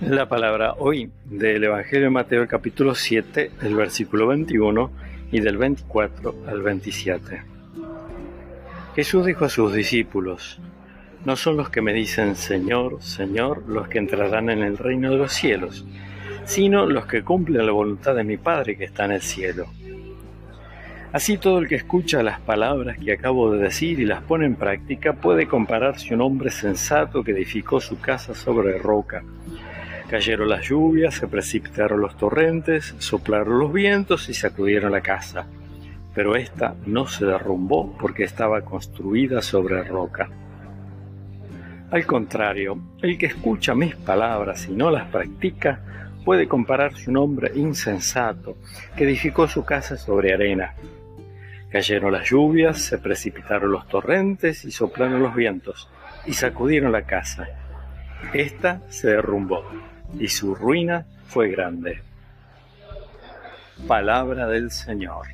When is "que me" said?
11.70-11.92